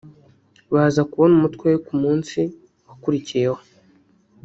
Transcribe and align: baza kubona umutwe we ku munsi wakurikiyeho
baza 0.73 1.01
kubona 1.11 1.33
umutwe 1.35 1.65
we 1.71 1.77
ku 1.85 1.93
munsi 2.01 2.39
wakurikiyeho 2.87 3.59